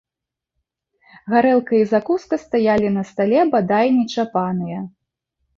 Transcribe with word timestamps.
Гарэлка 1.33 1.73
і 1.81 1.83
закуска 1.93 2.35
стаялі 2.45 2.87
на 2.97 3.03
стале 3.13 3.39
бадай 3.53 3.87
нечапаныя. 3.99 4.79